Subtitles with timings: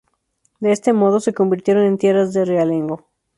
[0.59, 3.05] De este modo, se convirtieron en tierras de realengo.